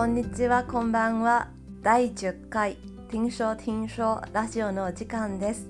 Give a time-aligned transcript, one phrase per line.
[0.00, 1.48] こんにちは、こんばんは。
[1.82, 2.78] 第10回
[3.10, 5.68] 听说听说ラジオの时间です。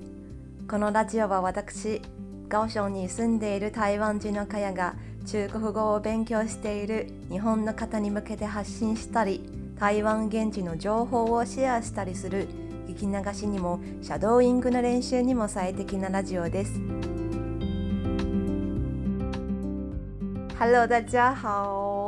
[0.68, 2.00] このラジオは私、
[2.48, 4.94] 高雄に住んでいる台湾人のかやが
[5.26, 9.50] 中国语を勉强している日本の方に向けて発信したり、
[9.80, 12.46] 台湾现地の情报をシェアしたりする
[12.86, 16.80] 闻き流しにもシャドーイングの练习にも最适なラジオです。
[20.56, 21.99] Hello，大家好，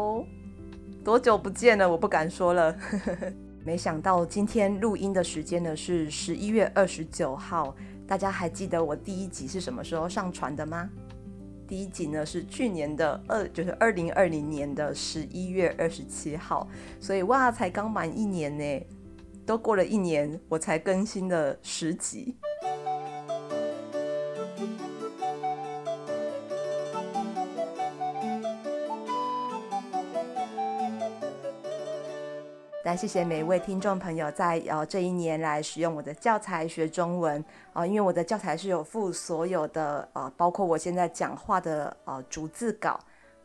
[1.04, 1.90] 多久不见了？
[1.90, 2.76] 我不敢说了。
[3.64, 7.74] 没想到今天录音的时间呢是十一月二十九号，
[8.06, 10.88] 大家还记得我第一集是什么时候上传的吗？
[11.66, 16.68] 第一集呢是去年的二，就是二零二零年的十一月二十七号，
[17.00, 18.86] 所以哇，才刚满一年呢，
[19.44, 22.36] 都过了一年，我才更新了十集。
[32.96, 37.40] 谢谢每一位听众朋友在呃这一年来使用我的教材学中文
[37.72, 43.00] 啊、呃，因为我的教材是有附所有的呃，包括我现在讲话的呃逐字稿。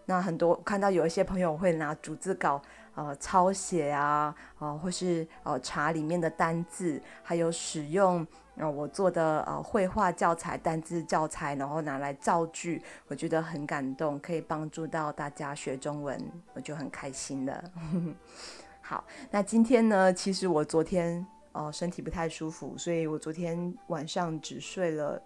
[0.05, 2.61] 那很多看到有一些朋友会拿逐字稿
[2.95, 8.25] 呃抄写啊，呃或是呃查里面的单字，还有使用
[8.57, 16.21] 呃我做的呃绘画教材、单字教材，然后拿来造句，我觉得很感动，可以帮助到大家学中文，
[16.53, 17.63] 我就很开心了。
[18.89, 20.13] 好，那今天呢？
[20.13, 21.19] 其实我昨天
[21.51, 25.21] 哦、呃、身体不太舒服，所以我昨天晚上只睡了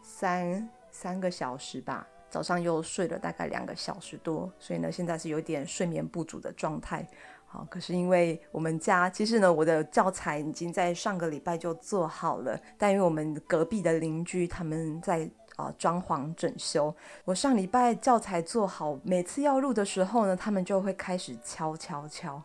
[0.00, 7.04] 三三个小时吧，早上又睡了大概两个小时多，所以呢现在是有点睡眠不足的状态。
[7.44, 22.42] 好，可是因为我们家其实呢我的教材已经在上个礼拜就做好了，但因为我们隔壁的邻居他们在啊、装潢整修，我上礼拜教材做好，每次要录的时候呢，他们就会开始敲敲敲。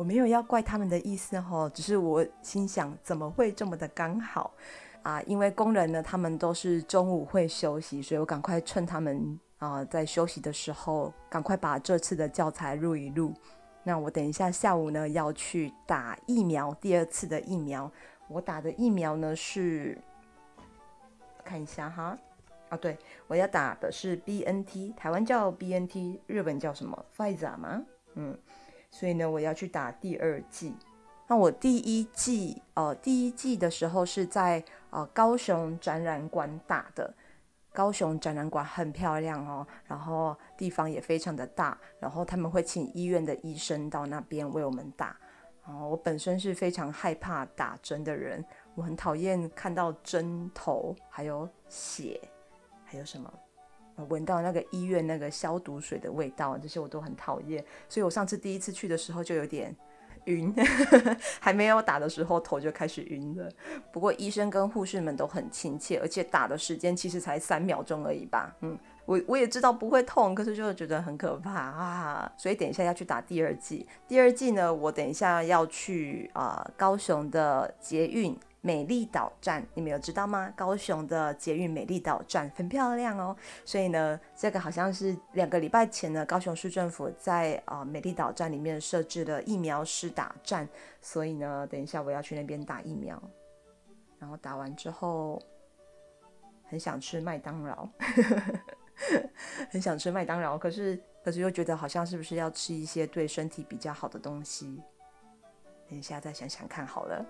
[0.00, 4.50] 我没有要怪他们的意思哈，只是我心想怎么会这么的刚好
[5.02, 5.20] 啊？
[5.26, 13.34] 因为工人呢，他们都是中午会休息，所以我赶快趁他们啊在休息的时候，赶快把这次的教材录一录。
[13.82, 17.92] 那我等一下下午呢要去打疫苗，第二次的疫苗。
[18.26, 19.98] 我打的疫苗呢是，
[21.44, 22.16] 看一下哈，
[22.70, 22.96] 啊对，
[23.26, 27.82] 我要打的是 BNT，台湾叫 BNT，日本叫什么？Pfizer 吗？
[28.14, 28.38] 嗯。
[28.90, 30.74] 所以呢，我要去打第二剂。
[31.26, 37.14] 那我第一剂，呃，第一剂的时候是在呃高雄展览馆打的。
[37.72, 45.16] 高雄展览馆很漂亮哦，然后地方也非常的大，然后他们会请医院的医生到那边为我们打。
[45.64, 52.20] 然后我本身是非常害怕打针的人，我很讨厌看到针头，还有血，
[52.84, 53.32] 还有什么？
[54.08, 59.74] 闻到那个医院那个消毒水的味道，这些我都很讨厌，所以我上次第一次去的时候就有点
[60.24, 60.54] 晕，
[61.40, 63.50] 还没有打的时候头就开始晕了。
[63.92, 68.54] 不过医生跟护士们都很亲切，而且打的时间其实才三秒钟而已吧。
[68.60, 72.32] 嗯，我我也知道不会痛，可是就觉得很可怕啊。
[72.36, 78.38] 所以等一下要去打第二剂，第二剂呢，我等一下要去啊、高雄的捷运。
[78.62, 80.52] 美丽岛站，你们有知道吗？
[80.54, 83.34] 高雄的捷运美丽岛站很漂亮哦，
[83.64, 90.68] 所以呢，这个好像是两个礼拜前呢，高雄市政府在啊、美丽岛站里面设置了疫苗施打站，
[91.00, 93.20] 所以呢，等一下我要去那边打疫苗，
[94.18, 95.40] 然后打完之后，
[96.64, 97.88] 很想吃麦当劳，
[99.72, 104.82] 很想吃麦当劳，可是可是又觉得好像是不是要吃一些对身体比较好的东西？
[105.88, 107.24] 等一下再想想看好了。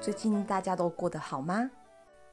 [0.00, 1.70] 最近大家都过得好吗？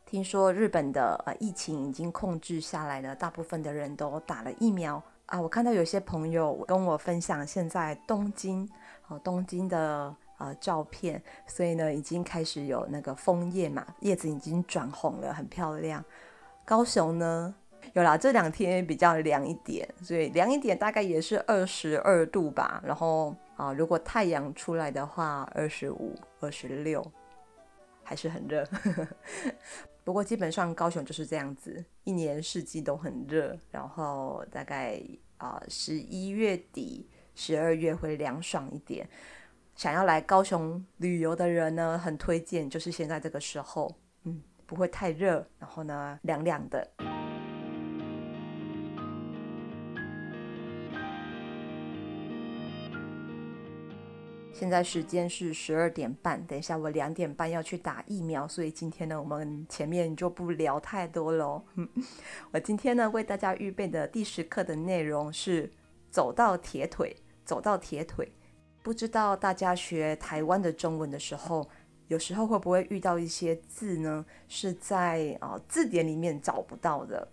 [0.05, 5.41] 听说日本的呃疫情已经控制下来了，大部分的人都打了疫苗啊。
[5.41, 8.65] 我看到有些朋友跟我分享现在东京
[9.09, 16.01] 哦东京的呃照片，所以呢已经开始有那个枫叶嘛，叶子已经转红了，很漂亮。
[16.63, 17.53] 高雄呢
[17.91, 22.81] 有啦，这两天比较凉一点，所以凉一点大概也是二十二度吧。
[22.85, 27.05] 然后啊，如果太阳出来的话，二十五、二十六。
[28.07, 28.65] 还是很热，
[30.05, 34.97] 不过基本上高雄就是这样子，一年四季都很热，然后大概
[35.35, 37.05] 啊十一月底、
[37.35, 39.05] 十二月会凉爽一点。
[39.75, 43.93] 想要来高雄旅游的人呢，很推荐，就是现在这个时候，
[44.23, 46.89] 嗯，不会太热，然后呢凉凉的。
[54.59, 61.61] 现在时间是十二点半，等一下我两点半要去打疫苗，所以今天呢，我们前面就不聊太多喽。
[62.51, 65.71] 我今天呢，为大家预备的第十课的内容是
[66.09, 67.15] 走到铁腿，
[67.45, 68.33] 走到铁腿。
[68.81, 71.69] 不知道大家学台湾的中文的时候，
[72.07, 77.27] 有时候会不会遇到一些字呢，是在啊、呃、字典里面找不到的？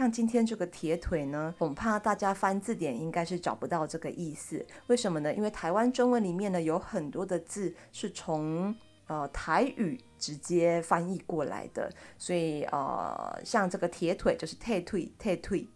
[0.00, 4.64] 像今天这个铁腿呢，恐怕大家翻字典应该是找不到这个意思。
[4.86, 5.34] 为什么呢？
[5.34, 8.74] 因为台湾中文里面呢，有很多的字是从
[9.08, 15.68] 呃台语直接翻译过来的，所以呃，像这个铁腿就是退退退退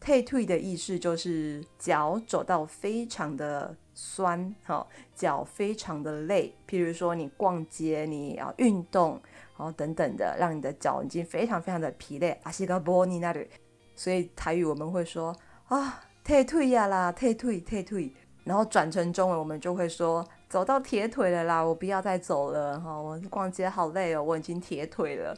[0.00, 4.84] 退退的意思就是脚走到非常的酸，哈，
[5.14, 6.52] 脚非常的累。
[6.68, 9.22] 譬如说你逛街，你要运动。
[9.56, 13.48] 然后等等的，让你的脚已经非常非常的疲累，阿西个波尼那里，
[13.94, 15.34] 所以台语我们会说
[15.68, 18.12] 啊，退退呀啦，退退退退，
[18.44, 25.36] 然后转成中文我们就会说走到铁腿了啦，我不要再走了哈，我逛街好累哦，我已经铁腿了。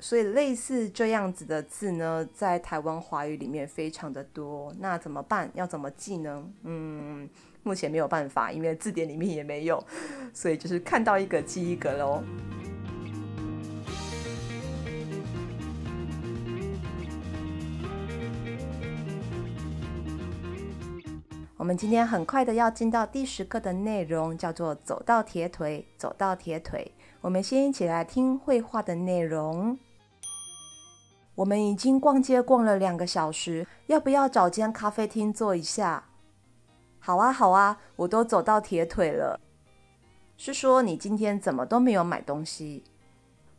[0.00, 4.72] 所以类似这样子的字呢，在台湾华语里面非常的多。
[4.78, 5.50] 那怎么办？
[5.54, 6.48] 要怎么记呢？
[6.62, 7.28] 嗯，
[7.64, 9.82] 目前没有办法，因为字典里面也没有，
[10.32, 12.22] 所以就是看到一个记一个喽。
[21.68, 26.94] 我们今天很快的要进到第十课的内容，叫做“走到铁腿，走到铁腿”。
[27.20, 29.78] 我们先一起来听绘画的内容。
[31.34, 36.04] 我们已经逛街逛了两个小时，要不要找间咖啡厅坐一下？
[37.00, 39.38] 好啊，好啊，我都走到铁腿了。
[40.38, 42.82] 是说你今天怎么都没有买东西？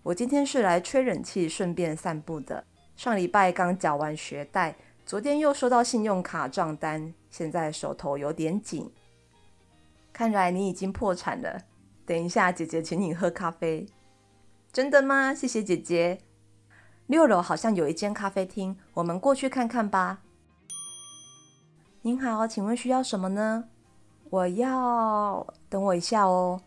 [0.01, 2.63] 我今天是来吹冷气，顺便散步的。
[2.95, 4.75] 上礼拜刚缴完学贷。
[5.09, 8.91] 昨天又收到信用卡账单，现在手头有点紧。
[10.13, 11.63] 看来你已经破产了。
[12.05, 13.87] 等一下，姐姐请你喝咖啡。
[14.71, 15.33] 真的吗？
[15.33, 16.19] 谢谢姐姐。
[17.07, 20.19] 六楼好像有一间咖啡厅，我们过去看看吧。
[22.03, 23.63] 您好，请问需要什么呢？
[24.29, 25.47] 我要……
[25.69, 26.61] 等我一下哦。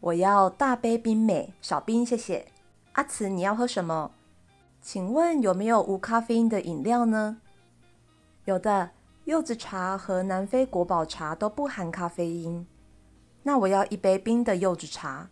[0.00, 2.46] 我要大杯冰美，少冰，谢谢。
[2.92, 4.10] 阿慈，你要喝什么？
[4.82, 7.38] 请问有没有无咖啡因的饮料呢？
[8.50, 8.90] 有的
[9.26, 12.66] 柚子茶和南非国宝茶都不含咖啡因，
[13.44, 15.30] 那我要一杯冰的柚子茶。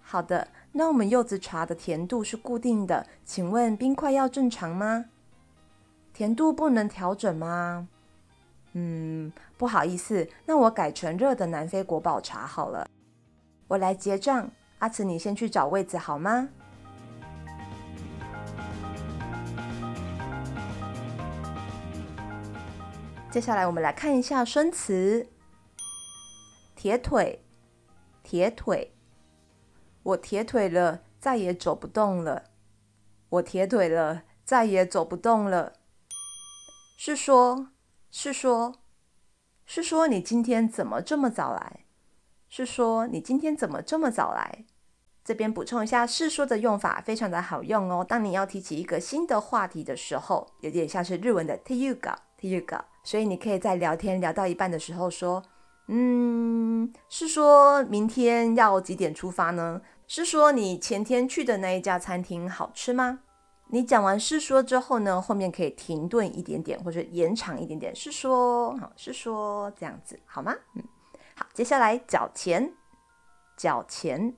[0.00, 5.04] 好的，那我们柚子茶的甜度是固定的，请问冰块要正常吗？
[6.14, 7.86] 甜度不能调整吗？
[8.72, 12.88] 嗯，不好意思，那我改成热的南非国宝茶好了。
[13.66, 16.48] 我来结账，阿慈你先去找位子好吗？
[23.30, 25.28] 接下来我们来看一下生词：
[26.74, 27.44] 铁腿，
[28.22, 28.94] 铁腿，
[30.02, 32.44] 我铁腿了，再也走不动了。
[33.28, 35.74] 我铁腿了，再也走不动了。
[36.96, 37.68] 是说，
[38.10, 38.76] 是说，
[39.66, 41.84] 是说你今天怎么这么早来？
[42.48, 44.64] 是说你今天怎么这么早来？
[45.22, 48.02] 这边补充一下，是说的用法非常的好用哦。
[48.02, 52.84] 当你要提起一个新的话题的时候，有点像是日文的 teyuka，teyuka。
[53.08, 55.42] 所以你可以在聊天聊到一半的时候说
[55.88, 59.80] ：“嗯，是说明天要几点出发呢？
[60.06, 63.20] 是说你前天去的那一家餐厅好吃吗？”
[63.72, 70.54] 你讲完是说之后呢，后面可以停顿一点点或者延长一点点，是说好，是说这样子好吗？
[70.74, 70.82] 嗯，
[71.34, 72.74] 好，接下来缴钱，
[73.56, 74.34] 缴钱。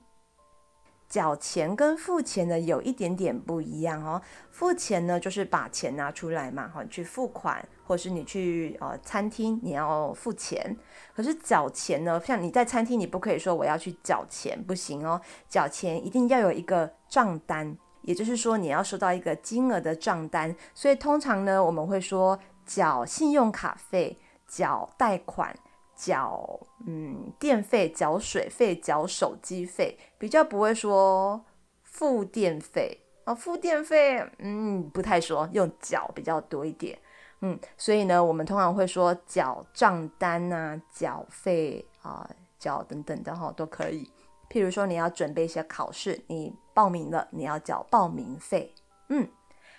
[1.11, 4.21] 缴钱跟付钱呢有一点点不一样哦。
[4.49, 10.73] 付钱呢就是把钱拿出来嘛，哈，去付款，或是你去呃餐厅你要付钱。
[11.13, 15.19] 可是缴钱呢，像你在餐厅，你不可以说我要去缴钱，不行哦。
[15.49, 20.55] 缴钱一定要有一个账单，也就是说你要收到一个金额的账单。
[20.73, 25.53] 所以通常呢，我们会说缴信用卡费、缴贷款。
[26.01, 31.45] 缴嗯电费、缴水费、缴手机费，比较不会说
[31.83, 36.97] 付电费啊，付电费嗯不太说，用缴比较多一点，
[37.41, 42.27] 嗯，所以呢，我们通常会说缴账单啊、缴费啊、
[42.57, 44.11] 缴等等的哈都可以。
[44.49, 48.73] 譬如说你要准备一些考试，你报名了，你要缴报名费。
[49.09, 49.29] 嗯，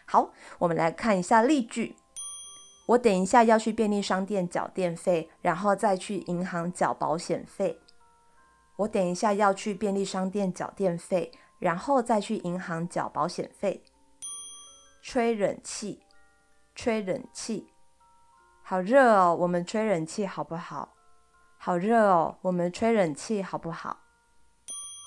[0.06, 1.96] 好，我们来看一下例句。
[2.86, 7.78] 我等一下要去便利商店缴电费，然后再去银行缴保险费。
[8.76, 13.84] 我等一下要去便利商店缴电费，然后再去银行缴保险费。
[15.00, 16.02] 吹冷气，
[16.74, 17.72] 吹冷气，
[18.62, 19.36] 好热哦！
[19.38, 20.94] 我们吹冷气好不好？
[21.58, 24.00] 好热哦，我们吹冷气好不好？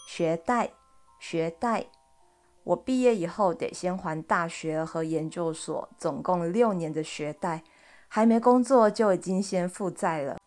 [0.08, 0.72] 学贷，
[1.20, 1.88] 学贷。
[2.66, 7.64] 我毕业以后得先还大学和研究所总共六年的学贷，
[8.08, 10.38] 还没工作就已经先负债了。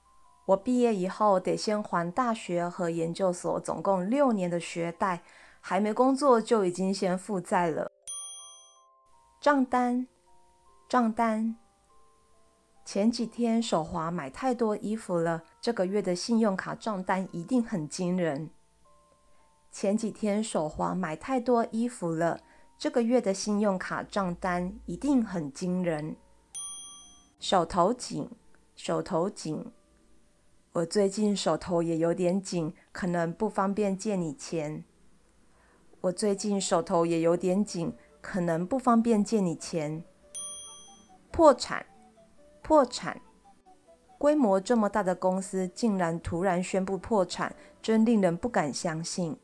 [0.47, 5.23] 我毕业以后得先还大学和研究所总共六年的学贷，
[5.61, 7.89] 还没工作就已经先负债了。
[9.41, 10.09] 账单，
[10.89, 11.57] 账单。
[12.85, 18.51] 前几天手滑买太多衣服了，这个月的信用卡账单一定很惊人。
[19.81, 22.41] 前几天手滑买太多衣服了，
[22.77, 26.17] 这个月的信用卡账单一定很惊人。
[27.39, 28.29] 手头紧，
[28.75, 29.71] 手头紧。
[30.73, 34.83] 我最近手头也有点紧，可能不方便借你钱。
[36.01, 40.03] 我最近手头也有点紧，可能不方便借你钱。
[41.31, 41.87] 破产，
[42.63, 43.23] 破产。
[44.19, 49.39] 规模这么大的公司竟然突然宣布破产，真令人不敢相信。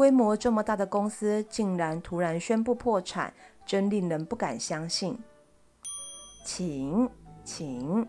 [0.00, 3.34] 规模这么大的公司竟然突然宣布破产，
[3.66, 5.18] 真令人不敢相信。
[6.42, 7.06] 请，
[7.44, 8.08] 请，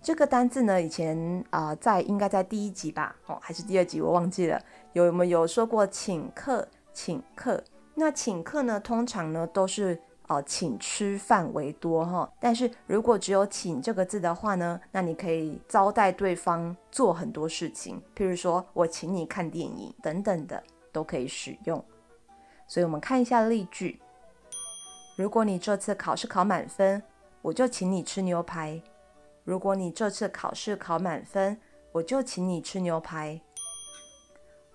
[0.00, 0.80] 这个单字呢？
[0.80, 4.58] 以前啊、在应该在第一集吧，哦，还是第二集，我忘记了。
[4.94, 6.66] 有没有说过请客？
[6.94, 7.62] 请客？
[7.96, 8.80] 那请客呢？
[8.80, 12.32] 通常呢都是呃请吃饭为多哈。
[12.40, 20.62] 但是如果只有请这个字的话呢，那你可以招待对方做很多事情，譬如说我请你看电影等等的。
[20.94, 21.84] 都可以使用，
[22.68, 24.00] 所以我们看一下例句。
[25.16, 27.02] 如果你这次考试考满分，
[27.42, 28.80] 我就请你吃牛排。
[29.42, 31.58] 如果你这次考试考满分，
[31.92, 33.40] 我就请你吃牛排。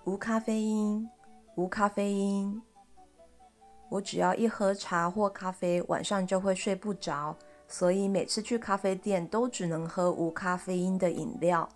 [0.04, 1.10] 无咖啡因，
[1.56, 2.62] 无咖啡因。
[3.90, 7.36] 我只要一喝茶或咖啡，晚上就会睡不着，
[7.68, 11.68] 所以每次去咖啡店都只能喝无咖啡因的饮料。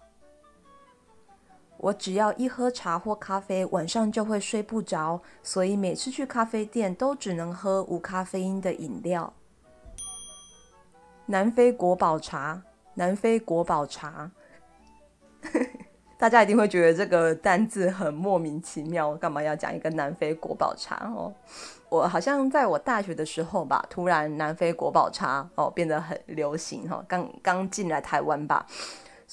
[1.83, 9.33] 我只要一喝茶或咖啡，晚上就会睡不着，所以每次去咖啡店都只能喝无咖啡因的饮料。
[11.25, 12.61] 南非国宝茶，
[12.93, 14.31] 南非国宝茶，
[16.17, 21.33] 大家一定会觉得这个单字很莫名其妙，干嘛要讲一个南非国宝茶哦？
[21.89, 28.65] 我好像在我大学的时候吧，突然南非国宝茶哦变得很流行哈，刚刚进来台湾吧。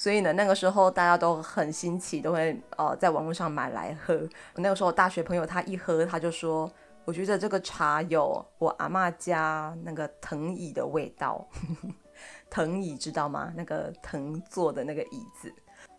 [0.01, 4.27] 所以呢，那个时候大家都很新奇，都会呃在网络上买来喝。
[4.55, 6.67] 那个时候大学朋友他一喝，他就说
[7.05, 11.47] ：“我觉得这个茶有我阿妈家那个藤椅的味道。
[12.49, 13.53] ”藤椅知道吗？
[13.55, 15.53] 那个藤做的那个椅子。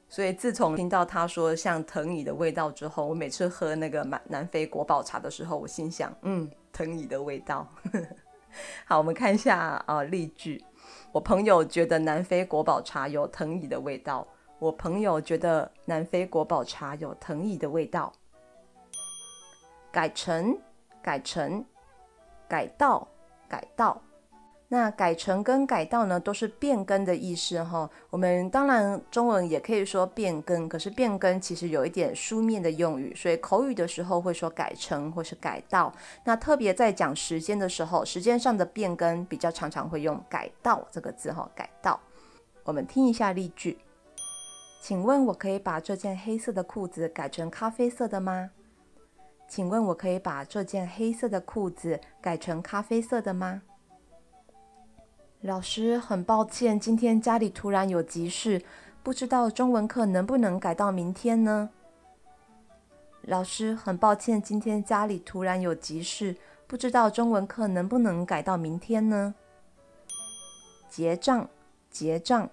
[0.09, 7.69] 所以自从听到他说像藤椅的味道之后，我每次喝那个南南非国宝茶的时候，我心想：嗯，藤椅的味道。
[8.85, 10.61] 好，我们看一下啊、呃、例句。
[11.13, 14.27] 我朋友觉得南非国宝茶有藤椅的味道。
[14.59, 18.11] 我朋友觉得南非国宝茶有藤椅的味道。
[19.91, 20.59] 改成，
[21.03, 21.63] 改成，
[22.49, 23.07] 改道，
[23.47, 24.01] 改道。
[24.73, 27.89] 那改成跟改道呢，都是变更的意思哈。
[28.09, 35.93] 我们当然中文也可以说变更，可是变更其实有一点书面的用语，所以口语的时候会说改成或是改道。
[36.25, 41.47] 那特别在讲时间的时候，时间上的变更比较常常会用改道这个字哈。
[41.55, 42.01] 改道。
[42.65, 43.79] 我们听一下例句，
[44.81, 48.49] 请问我可以把这件黑色的裤子改成咖啡色的吗？
[49.47, 53.61] 请问我可以把这件黑色的裤子改成咖啡色的吗？
[55.43, 58.63] 老师，很抱歉，今天家里突然有急事，
[59.03, 61.71] 不知道中文课能不能改到明天呢？
[63.23, 66.37] 老师，很抱歉，今天家里突然有急事，
[66.69, 69.35] 不知道中文课能不能改到明天呢？
[70.89, 71.49] 结账，
[71.91, 72.49] 结账，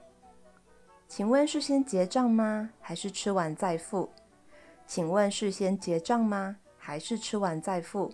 [1.08, 2.72] 请问是先结账吗？
[2.82, 4.10] 还是吃完再付？
[4.88, 6.58] 请问是先结账吗？
[6.80, 8.12] 还是吃完再付？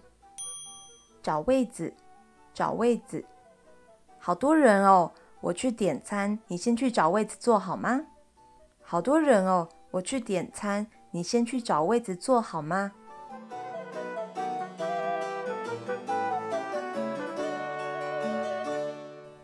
[1.23, 1.93] 找位子，
[2.53, 3.23] 找位子。
[4.25, 8.01] 好多人哦，我去点餐，你先去找位子坐好吗？
[8.81, 12.91] 好多人哦，我去点餐，你先去找位子坐好吗？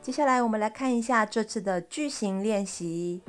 [0.01, 3.21] 接下来我们来看一下这次的句型练习。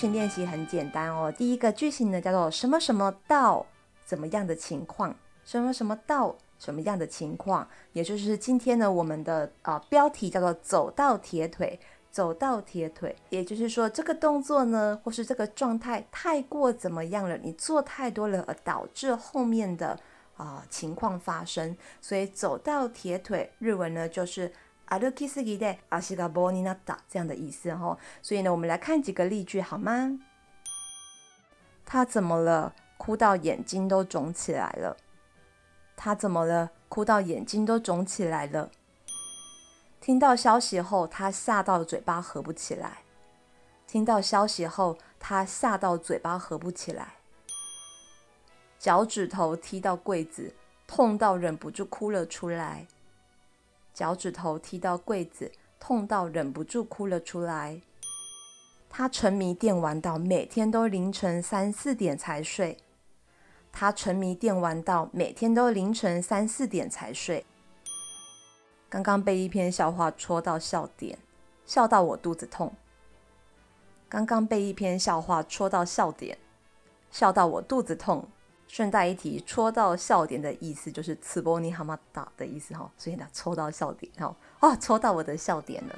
[0.00, 1.30] 型练习很简单哦。
[1.30, 3.66] 第一个句型呢，叫做什么什么到
[4.06, 5.14] 怎么样的情况？
[5.44, 7.68] 什么什么到什么样的情况？
[7.92, 11.78] 也就是今天呢，我们的啊、呃、标题叫做走到铁腿，
[12.10, 13.14] 走到铁腿。
[13.28, 17.36] 也就是说，这个动作呢，或是这个状态太过怎么样了？
[17.36, 20.00] 你做太多了，而导致后面的
[20.38, 21.76] 啊、情况发生。
[22.00, 24.50] 所以走到铁腿，日文呢就是
[24.89, 27.97] 歩きすぎて足が棒になった这样的意思哈。
[28.21, 30.19] 所以呢，我们来看几个例句好吗？
[31.85, 32.73] 他怎么了？
[32.97, 34.97] 哭到眼睛都肿起来了。
[35.95, 36.71] 他怎么了？
[36.87, 38.69] 哭到眼睛都肿起来了。
[39.99, 42.99] 听到消息后，他吓到嘴巴合不起来。
[43.87, 47.15] 听到消息后，他吓到嘴巴合不起来。
[48.77, 50.53] 脚趾头踢到柜子，
[50.85, 52.85] 痛到忍不住哭了出来。
[54.00, 57.82] 脚趾头踢到柜子，痛到忍不住哭了出来。
[58.88, 62.78] 他沉迷电玩到每天都凌晨三四点才睡。
[63.70, 67.44] 他沉迷电玩到每天都凌晨三四点才睡。
[68.88, 71.18] 刚刚被一篇笑话戳到笑点，
[71.66, 72.72] 笑到我肚子痛。
[74.08, 76.38] 刚刚被一篇笑话戳到笑点，
[77.10, 78.26] 笑到我肚子痛。
[78.69, 85.95] 顺带一提，戳到笑点的意思就是“ツボにはまった”的意思哈，所以呢，戳到笑点哈，哦，戳到我的笑点了。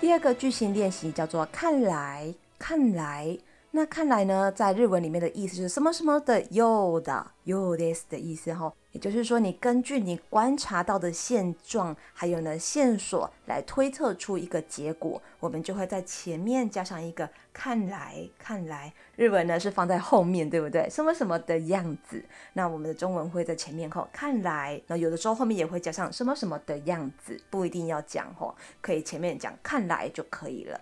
[0.00, 3.38] 第二个句型练习叫做“看来”，看来。
[3.74, 18.92] 那看来呢，在日文里面的意思是什么什么的ようだ、ようです的意思哈，也就是说，你根据你观察到的现状，还有呢线索来推测出一个结果，我们就会在前面加上一个看来，看来。
[19.14, 20.90] 日文呢是放在后面，对不对？
[20.90, 22.24] 什么什么的样子。
[22.54, 30.80] 那我们的中文会在前面后看来，那有的时候后面也会加上什么什么的样子，不一定要讲哈，可以前面讲看来就可以了。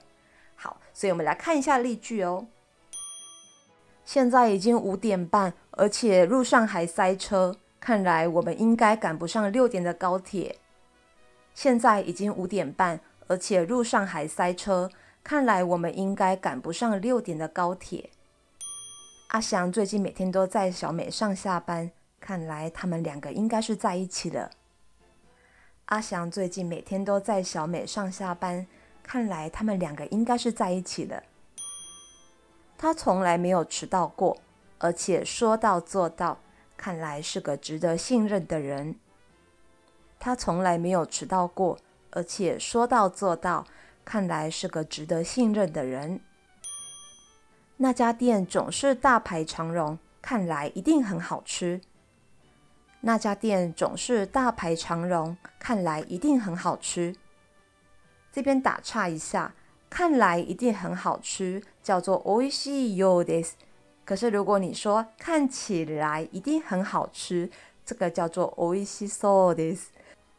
[0.54, 2.46] 好，所以我们来看一下例句哦。
[4.05, 10.57] 现在已经五点半，而且路上还塞车，看来我们应该赶不上六点的高铁。
[11.53, 14.89] 现在已经五点半，而且路上还塞车，
[15.23, 18.09] 看来我们应该赶不上六点的高铁。
[19.29, 24.51] 阿翔最近每天都在小美上下班，看来他们两个应该是在一起了。
[25.85, 28.67] 阿翔最近每天都在小美上下班，
[29.01, 31.23] 看来他们两个应该是在一起了。
[32.77, 34.37] 他从来没有迟到过，
[34.77, 36.39] 而且说到做到，
[36.75, 38.95] 看来是个值得信任的人。
[40.19, 41.77] 他从来没有迟到过，
[42.11, 43.65] 而且说到做到，
[44.03, 46.19] 看来是个值得信任的人。
[47.77, 51.81] 那家店总是大排长龙，看来一定很好吃。
[53.01, 57.15] 那家店总是大排长龙，看来一定很好吃。
[58.31, 59.53] 这边打岔一下。
[59.92, 63.52] 看来一定很好吃，叫做おいしいようです。
[64.04, 67.50] 可是如果你说看起来一定很好吃，
[67.84, 69.88] 这个叫做おいしそうです。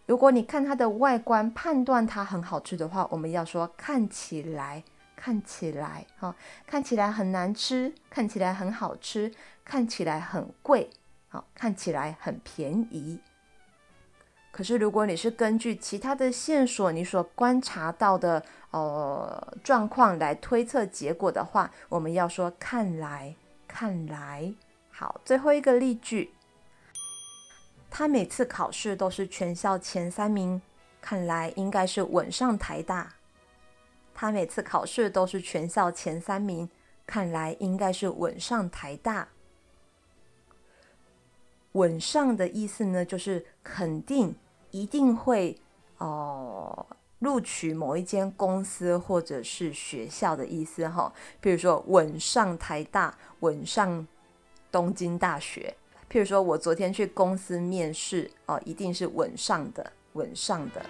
[0.06, 4.84] 如果你看它的外观判断它很好吃的话，我们要说看起来，
[5.16, 9.32] 看起来，哈，看起来很难吃，看起来很好吃，
[9.64, 10.90] 看起来很贵，
[11.28, 13.20] 好，看起来很便宜。
[14.57, 18.41] 可是，如果你是根据其他的线索，你所观察到的
[18.71, 23.35] 呃状况来推测结果的话，我们要说看来，
[23.67, 24.55] 看来。
[24.93, 26.33] 好，最后一个例句，
[27.91, 30.63] 他每次考试都是全校前三名，
[31.01, 33.15] 看来应该是稳上台大。
[34.15, 36.71] 他每次考试都是全校前三名，
[37.05, 39.27] 看来应该是稳上台大。
[41.73, 44.37] 稳上的意思呢，就是肯定。
[44.75, 45.57] 一定会
[45.99, 46.85] 哦
[47.21, 54.05] 录取某一间公司或者是学校的意思哈，比如说稳上台大，稳上
[54.73, 55.77] 东京大学。
[56.11, 60.85] 譬如说我昨天去公司面试哦，一定是稳上的，稳上的。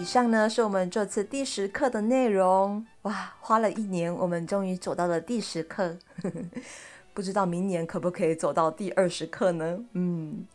[0.00, 2.86] 以上呢是我们这次第十课的内容。
[3.02, 5.96] 哇，花了一年，我们终于走到了第十课。
[7.12, 9.80] 不知道明年可不可以走到第二十课呢？
[9.94, 10.46] 嗯，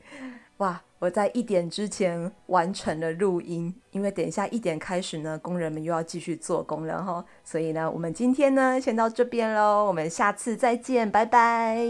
[0.57, 7.25] 哇，我在一点之前完成了录音，因为等一下一点开始呢，工人们又要继续做工了哈。
[7.43, 11.85] 所以呢，我们今天呢先到这边喽，我们下次再见，拜拜。